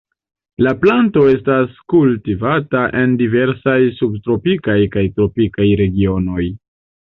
La 0.67 0.71
planto 0.85 1.25
estas 1.33 1.75
kultivata 1.93 2.81
en 3.03 3.13
diversaj 3.21 3.77
subtropikaj 4.01 4.81
kaj 4.99 5.07
tropikaj 5.21 5.71
regionoj. 5.85 6.43